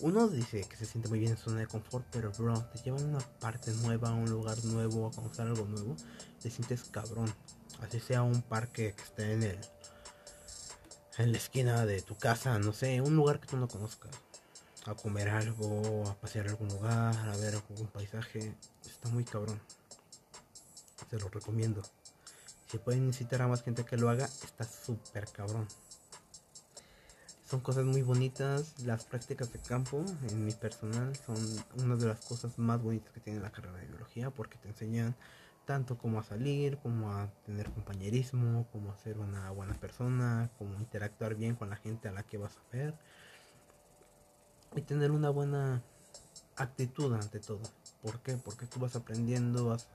Uno 0.00 0.28
dice 0.28 0.62
que 0.68 0.76
se 0.76 0.86
siente 0.86 1.08
muy 1.08 1.20
bien 1.20 1.32
en 1.32 1.38
su 1.38 1.44
zona 1.44 1.60
de 1.60 1.66
confort, 1.68 2.04
pero 2.10 2.32
bro, 2.32 2.64
te 2.66 2.78
llevan 2.82 3.04
a 3.04 3.16
una 3.16 3.20
parte 3.38 3.72
nueva, 3.74 4.08
a 4.08 4.14
un 4.14 4.28
lugar 4.28 4.62
nuevo, 4.64 5.06
a 5.06 5.12
conocer 5.12 5.46
algo 5.46 5.64
nuevo, 5.66 5.96
te 6.42 6.50
sientes 6.50 6.84
cabrón. 6.84 7.32
Así 7.80 8.00
sea 8.00 8.22
un 8.22 8.42
parque 8.42 8.94
que 8.94 9.02
esté 9.02 9.32
en 9.32 9.42
el 9.44 9.58
en 11.18 11.30
la 11.30 11.38
esquina 11.38 11.86
de 11.86 12.02
tu 12.02 12.16
casa, 12.16 12.58
no 12.58 12.72
sé, 12.72 13.00
un 13.00 13.14
lugar 13.14 13.38
que 13.38 13.46
tú 13.46 13.56
no 13.56 13.68
conozcas 13.68 14.10
a 14.86 14.94
comer 14.94 15.28
algo, 15.28 16.08
a 16.08 16.14
pasear 16.14 16.46
a 16.46 16.50
algún 16.50 16.68
lugar, 16.68 17.16
a 17.16 17.36
ver 17.36 17.54
algún 17.54 17.86
paisaje. 17.86 18.54
Está 19.04 19.14
muy 19.14 19.24
cabrón. 19.24 19.60
Se 21.10 21.18
lo 21.18 21.28
recomiendo. 21.28 21.82
Si 22.70 22.78
pueden 22.78 23.04
incitar 23.04 23.42
a 23.42 23.48
más 23.48 23.62
gente 23.62 23.84
que 23.84 23.98
lo 23.98 24.08
haga, 24.08 24.24
está 24.24 24.64
súper 24.64 25.28
cabrón. 25.28 25.68
Son 27.44 27.60
cosas 27.60 27.84
muy 27.84 28.00
bonitas. 28.00 28.80
Las 28.80 29.04
prácticas 29.04 29.52
de 29.52 29.58
campo, 29.58 30.02
en 30.30 30.46
mi 30.46 30.52
personal, 30.52 31.14
son 31.16 31.36
una 31.84 31.96
de 31.96 32.06
las 32.06 32.24
cosas 32.24 32.58
más 32.58 32.82
bonitas 32.82 33.12
que 33.12 33.20
tiene 33.20 33.40
la 33.40 33.52
carrera 33.52 33.76
de 33.76 33.88
biología 33.88 34.30
porque 34.30 34.56
te 34.56 34.68
enseñan 34.68 35.14
tanto 35.66 35.98
como 35.98 36.18
a 36.18 36.22
salir, 36.22 36.78
como 36.78 37.12
a 37.12 37.28
tener 37.44 37.70
compañerismo, 37.72 38.66
como 38.72 38.90
a 38.90 38.96
ser 38.96 39.18
una 39.18 39.50
buena 39.50 39.74
persona, 39.74 40.50
como 40.56 40.80
interactuar 40.80 41.34
bien 41.34 41.56
con 41.56 41.68
la 41.68 41.76
gente 41.76 42.08
a 42.08 42.12
la 42.12 42.22
que 42.22 42.38
vas 42.38 42.56
a 42.56 42.74
ver 42.74 42.94
y 44.74 44.80
tener 44.80 45.10
una 45.10 45.28
buena 45.28 45.82
actitud 46.56 47.12
ante 47.12 47.38
todo. 47.38 47.60
¿Por 48.04 48.20
qué? 48.20 48.36
Porque 48.36 48.66
tú 48.66 48.78
vas 48.78 48.94
aprendiendo, 48.96 49.64
vas 49.64 49.86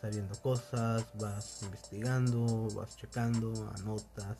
sabiendo 0.00 0.34
cosas, 0.40 1.04
vas 1.20 1.62
investigando, 1.62 2.66
vas 2.74 2.96
checando, 2.96 3.52
anotas, 3.76 4.38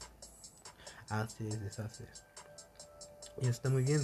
haces, 1.10 1.60
deshaces. 1.60 2.24
Y 3.42 3.48
está 3.48 3.68
muy 3.68 3.84
bien. 3.84 4.00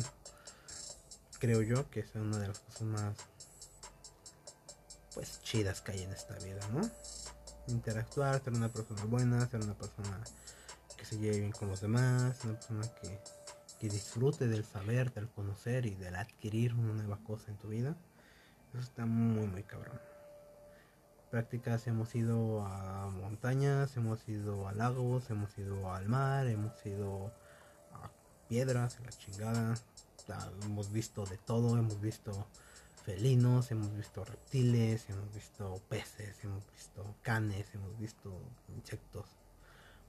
Creo 1.38 1.62
yo 1.62 1.88
que 1.90 2.00
es 2.00 2.14
una 2.14 2.36
de 2.38 2.48
las 2.48 2.58
cosas 2.58 2.82
más 2.82 3.16
pues 5.14 5.40
chidas 5.42 5.80
que 5.80 5.92
hay 5.92 6.02
en 6.02 6.12
esta 6.12 6.34
vida, 6.40 6.60
¿no? 6.74 6.82
Interactuar, 7.68 8.44
ser 8.44 8.52
una 8.52 8.68
persona 8.68 9.04
buena, 9.04 9.48
ser 9.48 9.62
una 9.62 9.74
persona 9.74 10.20
que 10.98 11.06
se 11.06 11.18
lleve 11.18 11.38
bien 11.40 11.52
con 11.52 11.68
los 11.70 11.80
demás, 11.80 12.44
una 12.44 12.54
persona 12.54 12.86
que 13.00 13.18
que 13.78 13.88
disfrute 13.88 14.48
del 14.48 14.64
saber, 14.64 15.12
del 15.14 15.28
conocer 15.28 15.86
y 15.86 15.94
del 15.94 16.16
adquirir 16.16 16.74
una 16.74 16.94
nueva 16.94 17.18
cosa 17.22 17.50
en 17.50 17.58
tu 17.58 17.68
vida, 17.68 17.96
eso 18.74 18.78
está 18.78 19.06
muy, 19.06 19.46
muy 19.46 19.62
cabrón. 19.62 20.00
Prácticas 21.30 21.86
hemos 21.86 22.14
ido 22.14 22.62
a 22.62 23.10
montañas, 23.10 23.96
hemos 23.96 24.26
ido 24.28 24.66
a 24.68 24.72
lagos, 24.72 25.30
hemos 25.30 25.56
ido 25.58 25.92
al 25.92 26.08
mar, 26.08 26.46
hemos 26.46 26.74
ido 26.86 27.32
a 27.92 28.10
piedras, 28.48 28.98
en 28.98 29.04
la 29.04 29.12
chingada. 29.12 29.74
Hemos 30.64 30.92
visto 30.92 31.24
de 31.24 31.38
todo, 31.38 31.78
hemos 31.78 32.00
visto 32.00 32.46
felinos, 33.04 33.70
hemos 33.70 33.94
visto 33.96 34.24
reptiles, 34.24 35.08
hemos 35.08 35.32
visto 35.32 35.80
peces, 35.88 36.44
hemos 36.44 36.70
visto 36.72 37.14
canes, 37.22 37.66
hemos 37.74 37.98
visto 37.98 38.38
insectos. 38.74 39.26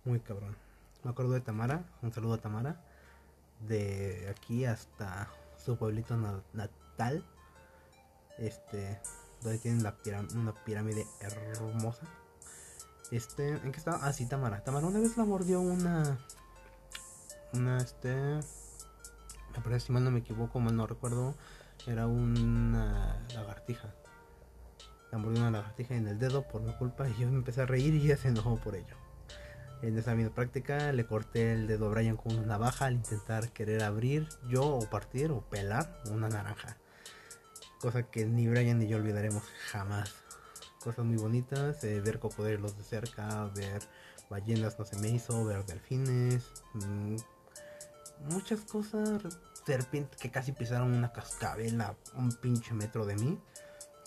Muy 0.06 0.20
cabrón. 0.20 0.56
Me 1.04 1.12
acuerdo 1.12 1.34
de 1.34 1.42
Tamara, 1.42 1.84
un 2.01 2.12
saludo 2.12 2.36
a 2.36 2.38
Tamara 2.39 2.82
de 3.68 4.28
aquí 4.30 4.66
hasta 4.66 5.30
su 5.58 5.78
pueblito 5.78 6.16
natal. 6.54 7.25
Este, 8.39 9.00
donde 9.41 9.60
tienen 9.60 9.84
la 9.84 9.96
una 10.36 10.53
pirámide 10.63 11.05
hermosa. 11.19 12.03
Este, 13.12 13.50
¿en 13.50 13.72
qué 13.72 13.77
estaba? 13.77 14.00
Ah, 14.01 14.13
sí, 14.13 14.27
Tamara. 14.27 14.63
Tamara 14.63 14.88
una 14.88 15.00
vez 15.00 15.17
la 15.17 15.25
mordió 15.25 15.62
una. 15.62 16.19
Una, 17.53 17.77
este. 17.77 18.13
Me 18.13 19.63
parece, 19.63 19.88
si 19.88 19.91
mal 19.91 20.03
no 20.03 20.12
me 20.12 20.19
equivoco, 20.19 20.60
mal 20.60 20.75
no 20.75 20.86
recuerdo. 20.88 21.36
Era 21.88 22.08
una 22.08 23.25
lagartija. 23.34 23.93
La 25.12 25.17
mordió 25.17 25.41
una 25.41 25.51
lagartija 25.51 25.96
en 25.96 26.08
el 26.08 26.19
dedo 26.19 26.48
por 26.48 26.62
mi 26.62 26.74
culpa 26.74 27.10
y 27.10 27.13
yo 27.13 27.27
me 27.27 27.38
empecé 27.38 27.62
a 27.62 27.65
reír 27.65 27.96
y 27.96 28.05
ella 28.05 28.17
se 28.17 28.27
enojó 28.27 28.58
por 28.58 28.75
ello. 28.75 28.96
En 29.81 29.98
esa 29.98 30.13
misma 30.13 30.36
práctica 30.36 30.91
le 30.91 31.05
corté 31.05 31.53
el 31.53 31.65
dedo 31.65 31.88
a 31.88 31.89
Brian 31.89 32.17
con 32.17 32.36
una 32.36 32.46
navaja 32.46 32.86
al 32.86 32.96
intentar 32.96 33.50
querer 33.51 33.81
abrir 33.81 34.27
yo 34.48 34.65
o 34.65 34.89
partir 34.89 35.31
o 35.31 35.41
pelar 35.41 35.98
una 36.12 36.27
naranja. 36.27 36.77
Cosa 37.80 38.04
que 38.04 38.26
ni 38.26 38.48
Brian 38.48 38.80
ni 38.80 38.88
yo 38.88 38.98
olvidaremos 38.98 39.44
jamás. 39.72 40.14
Cosas 40.84 41.06
muy 41.06 41.18
bonitas, 41.18 41.84
eh, 41.84 42.00
ver 42.02 42.20
cocodrilos 42.20 42.78
de 42.78 42.84
cerca, 42.84 43.46
ver 43.56 43.82
ballenas 44.30 44.78
no 44.78 44.86
se 44.86 44.98
me 45.00 45.10
hizo, 45.10 45.44
ver 45.46 45.66
delfines, 45.66 46.46
mm, 46.74 47.16
muchas 48.30 48.62
cosas, 48.62 49.22
serpientes 49.66 50.20
que 50.20 50.32
casi 50.32 50.52
pisaron 50.52 50.94
una 50.94 51.12
cascabel 51.12 51.82
a 51.82 51.96
un 52.16 52.32
pinche 52.32 52.74
metro 52.74 53.06
de 53.06 53.16
mí, 53.16 53.40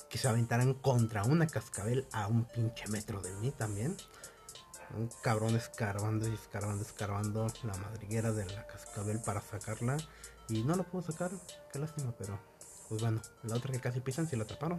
que 0.09 0.19
se 0.19 0.29
aventaran 0.29 0.75
contra 0.75 1.25
una 1.25 1.47
cascabel 1.47 2.07
a 2.12 2.29
un 2.29 2.45
pinche 2.45 2.87
metro 2.88 3.21
de 3.21 3.33
mí 3.35 3.50
también 3.50 3.97
un 4.97 5.09
cabrón 5.23 5.57
escarbando 5.57 6.29
y 6.29 6.35
escarbando, 6.35 6.83
escarbando 6.83 7.47
la 7.64 7.75
madriguera 7.79 8.33
de 8.33 8.47
la 8.47 8.67
cascabel 8.67 9.21
para 9.21 9.41
sacarla. 9.41 9.97
Y 10.49 10.62
no 10.64 10.75
la 10.75 10.83
puedo 10.83 11.05
sacar, 11.05 11.31
qué 11.73 11.79
lástima, 11.79 12.12
pero 12.19 12.38
pues 12.92 13.00
bueno, 13.00 13.22
la 13.44 13.56
otra 13.56 13.72
que 13.72 13.80
casi 13.80 14.00
pisan 14.00 14.28
si 14.28 14.37
la 14.37 14.42
atraparon. 14.42 14.78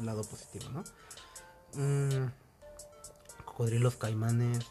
El 0.00 0.06
lado 0.06 0.24
positivo, 0.24 0.64
¿no? 0.70 0.82
Mm, 1.74 2.28
cocodrilos, 3.44 3.94
caimanes, 3.94 4.66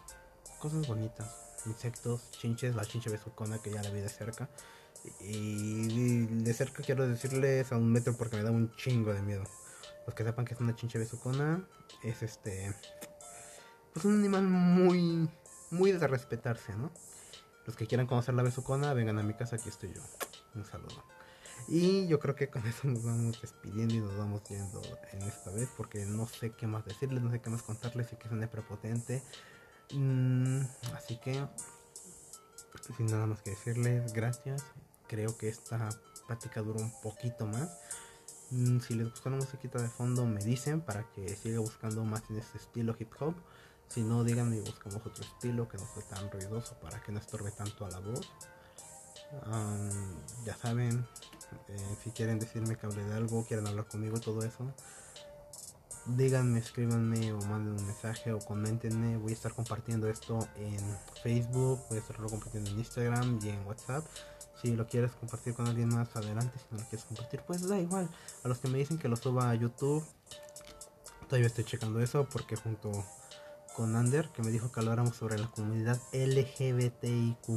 cosas 0.59 0.85
bonitas. 0.85 1.33
Insectos, 1.65 2.29
chinches, 2.31 2.75
la 2.75 2.83
chinche 2.83 3.09
besucona 3.09 3.57
que 3.59 3.71
ya 3.71 3.81
la 3.81 3.89
vi 3.89 4.01
de 4.01 4.09
cerca. 4.09 4.49
Y 5.21 6.25
de 6.25 6.53
cerca 6.53 6.83
quiero 6.83 7.07
decirles 7.07 7.71
a 7.71 7.77
un 7.77 7.89
metro 7.89 8.17
porque 8.17 8.35
me 8.35 8.43
da 8.43 8.51
un 8.51 8.75
chingo 8.75 9.13
de 9.13 9.21
miedo. 9.21 9.45
Los 10.05 10.13
que 10.13 10.25
sepan 10.25 10.43
que 10.43 10.53
es 10.53 10.59
una 10.59 10.75
chinche 10.75 10.99
besucona, 10.99 11.65
es 12.03 12.21
este. 12.21 12.75
Pues 13.93 14.03
un 14.03 14.19
animal 14.19 14.43
muy. 14.43 15.29
Muy 15.71 15.93
de 15.93 16.05
respetarse, 16.05 16.75
¿no? 16.75 16.91
Los 17.65 17.77
que 17.77 17.87
quieran 17.87 18.07
conocer 18.07 18.33
la 18.33 18.43
besucona, 18.43 18.93
vengan 18.93 19.19
a 19.19 19.23
mi 19.23 19.35
casa, 19.35 19.55
aquí 19.55 19.69
estoy 19.69 19.93
yo. 19.93 20.01
Un 20.53 20.65
saludo. 20.65 21.01
Y 21.67 22.07
yo 22.07 22.19
creo 22.19 22.35
que 22.35 22.49
con 22.49 22.65
eso 22.67 22.87
nos 22.87 23.03
vamos 23.03 23.41
despidiendo 23.41 23.93
y 23.93 23.99
nos 23.99 24.17
vamos 24.17 24.43
yendo 24.49 24.81
en 25.11 25.21
esta 25.23 25.51
vez 25.51 25.69
porque 25.77 26.05
no 26.05 26.27
sé 26.27 26.51
qué 26.51 26.67
más 26.67 26.85
decirles, 26.85 27.23
no 27.23 27.31
sé 27.31 27.41
qué 27.41 27.49
más 27.49 27.63
contarles 27.63 28.11
y 28.11 28.15
que 28.15 28.27
una 28.29 28.47
prepotente. 28.47 29.23
Mm, 29.93 30.61
así 30.95 31.17
que, 31.17 31.45
sin 32.97 33.07
nada 33.07 33.27
más 33.27 33.41
que 33.41 33.51
decirles, 33.51 34.13
gracias. 34.13 34.63
Creo 35.07 35.37
que 35.37 35.49
esta 35.49 35.89
práctica 36.27 36.61
duró 36.61 36.79
un 36.79 37.01
poquito 37.01 37.45
más. 37.45 37.69
Mm, 38.51 38.79
si 38.79 38.95
les 38.95 39.09
gusta 39.09 39.29
la 39.29 39.37
musiquita 39.37 39.81
de 39.81 39.87
fondo, 39.87 40.25
me 40.25 40.43
dicen 40.43 40.81
para 40.81 41.09
que 41.11 41.35
siga 41.35 41.59
buscando 41.59 42.03
más 42.03 42.23
en 42.29 42.37
este 42.37 42.57
estilo 42.57 42.95
hip 42.99 43.11
hop. 43.19 43.35
Si 43.87 44.01
no, 44.01 44.23
díganme 44.23 44.57
y 44.57 44.61
buscamos 44.61 45.05
otro 45.05 45.23
estilo 45.23 45.67
que 45.67 45.77
no 45.77 45.85
sea 45.93 46.03
tan 46.07 46.31
ruidoso 46.31 46.79
para 46.79 47.01
que 47.01 47.11
no 47.11 47.19
estorbe 47.19 47.51
tanto 47.51 47.85
a 47.85 47.89
la 47.89 47.99
voz. 47.99 48.31
Ya 50.45 50.55
saben, 50.55 51.05
eh, 51.67 51.97
si 52.03 52.11
quieren 52.11 52.39
decirme 52.39 52.75
que 52.75 52.85
hable 52.85 53.03
de 53.03 53.13
algo, 53.13 53.45
quieren 53.45 53.67
hablar 53.67 53.87
conmigo, 53.87 54.19
todo 54.19 54.43
eso, 54.43 54.73
díganme, 56.05 56.59
escríbanme 56.59 57.33
o 57.33 57.39
manden 57.41 57.79
un 57.79 57.85
mensaje 57.85 58.33
o 58.33 58.39
comentenme. 58.39 59.17
Voy 59.17 59.31
a 59.31 59.35
estar 59.35 59.53
compartiendo 59.53 60.07
esto 60.09 60.39
en 60.57 60.79
Facebook, 61.21 61.81
voy 61.89 61.97
a 61.97 62.01
estarlo 62.01 62.29
compartiendo 62.29 62.69
en 62.71 62.79
Instagram 62.79 63.39
y 63.41 63.49
en 63.49 63.65
WhatsApp. 63.65 64.05
Si 64.61 64.75
lo 64.75 64.87
quieres 64.87 65.11
compartir 65.11 65.53
con 65.53 65.67
alguien 65.67 65.89
más 65.89 66.15
adelante, 66.15 66.57
si 66.57 66.65
no 66.71 66.81
lo 66.81 66.89
quieres 66.89 67.05
compartir, 67.05 67.41
pues 67.45 67.67
da 67.67 67.79
igual. 67.79 68.09
A 68.43 68.47
los 68.47 68.59
que 68.59 68.67
me 68.67 68.77
dicen 68.77 68.97
que 68.97 69.07
lo 69.07 69.15
suba 69.15 69.49
a 69.49 69.55
YouTube, 69.55 70.03
todavía 71.27 71.47
estoy 71.47 71.65
checando 71.65 71.99
eso 71.99 72.27
porque 72.31 72.55
junto 72.55 72.91
con 73.75 73.95
Ander, 73.95 74.29
que 74.29 74.43
me 74.43 74.51
dijo 74.51 74.71
que 74.71 74.79
habláramos 74.79 75.15
sobre 75.15 75.37
la 75.39 75.47
comunidad 75.47 75.99
LGBTIQ 76.13 77.49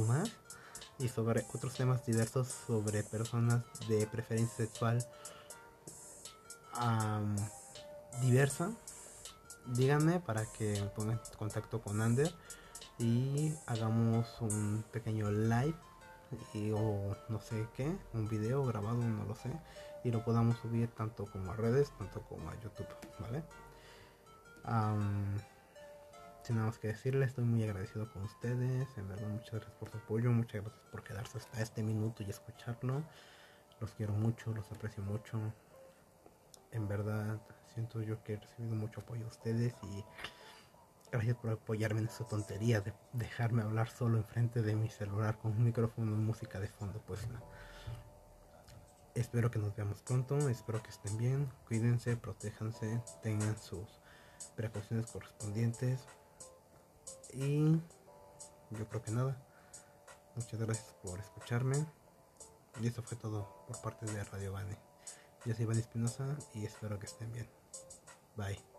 y 0.99 1.09
sobre 1.09 1.45
otros 1.53 1.75
temas 1.75 2.05
diversos 2.05 2.47
sobre 2.47 3.03
personas 3.03 3.63
de 3.87 4.07
preferencia 4.07 4.65
sexual 4.65 5.05
diversa, 8.21 8.71
díganme 9.67 10.19
para 10.19 10.45
que 10.53 10.79
me 10.81 10.87
pongan 10.87 11.19
contacto 11.37 11.81
con 11.81 12.01
Ander 12.01 12.33
y 12.99 13.53
hagamos 13.65 14.27
un 14.41 14.83
pequeño 14.91 15.31
live 15.31 15.75
y, 16.53 16.71
o 16.71 17.15
no 17.29 17.39
sé 17.39 17.67
qué, 17.75 17.95
un 18.13 18.27
video 18.27 18.63
grabado, 18.65 18.97
no 18.97 19.25
lo 19.25 19.35
sé, 19.35 19.51
y 20.03 20.11
lo 20.11 20.23
podamos 20.23 20.57
subir 20.57 20.89
tanto 20.89 21.25
como 21.25 21.51
a 21.51 21.55
redes, 21.55 21.91
tanto 21.97 22.21
como 22.21 22.49
a 22.49 22.55
YouTube, 22.55 22.87
¿vale? 23.19 23.43
Sin 26.47 26.55
nada 26.55 26.67
más 26.67 26.79
que 26.79 26.87
decirles, 26.87 27.29
estoy 27.29 27.43
muy 27.43 27.61
agradecido 27.63 28.09
con 28.09 28.23
ustedes. 28.23 28.87
En 28.97 29.09
verdad, 29.09 29.27
muchas 29.27 29.51
gracias 29.51 29.73
por 29.73 29.89
su 29.89 29.97
apoyo, 29.97 30.31
muchas 30.31 30.61
gracias 30.61 30.85
por 30.91 31.03
quedarse 31.03 31.37
hasta 31.39 31.61
este 31.61 31.83
minuto 31.83 32.23
y 32.23 32.29
escucharlo. 32.29 33.03
Los 33.81 33.93
quiero 33.93 34.13
mucho, 34.13 34.53
los 34.53 34.71
aprecio 34.71 35.03
mucho. 35.03 35.53
En 36.71 36.87
verdad, 36.87 37.41
siento 37.73 38.01
yo 38.01 38.23
que 38.23 38.33
he 38.33 38.37
recibido 38.37 38.75
mucho 38.75 39.01
apoyo 39.01 39.23
de 39.23 39.27
ustedes 39.27 39.75
y 39.83 40.05
gracias 41.11 41.35
por 41.35 41.51
apoyarme 41.51 41.99
en 41.99 42.07
esa 42.07 42.23
tontería 42.23 42.79
de 42.79 42.93
dejarme 43.11 43.63
hablar 43.63 43.89
solo 43.89 44.17
enfrente 44.17 44.61
de 44.61 44.73
mi 44.73 44.89
celular 44.89 45.37
con 45.39 45.51
un 45.51 45.65
micrófono 45.65 46.13
y 46.13 46.19
música 46.19 46.61
de 46.61 46.69
fondo. 46.69 47.03
Pues 47.05 47.27
no. 47.27 47.41
Espero 49.15 49.51
que 49.51 49.59
nos 49.59 49.75
veamos 49.75 50.01
pronto, 50.01 50.47
espero 50.47 50.81
que 50.81 50.91
estén 50.91 51.17
bien, 51.17 51.51
cuídense, 51.67 52.15
protéjanse, 52.15 53.01
tengan 53.21 53.57
sus 53.57 53.99
precauciones 54.55 55.11
correspondientes. 55.11 56.05
Y 57.37 57.79
yo 58.71 58.87
creo 58.89 59.01
que 59.03 59.11
nada. 59.11 59.37
Muchas 60.35 60.59
gracias 60.59 60.93
por 61.03 61.19
escucharme. 61.19 61.85
Y 62.81 62.87
eso 62.87 63.03
fue 63.03 63.17
todo 63.17 63.65
por 63.67 63.79
parte 63.81 64.05
de 64.07 64.23
Radio 64.23 64.51
Bane. 64.53 64.77
Yo 65.45 65.53
soy 65.53 65.63
Iván 65.63 65.77
Espinosa 65.77 66.37
y 66.55 66.65
espero 66.65 66.99
que 66.99 67.05
estén 67.05 67.31
bien. 67.31 67.47
Bye. 68.35 68.76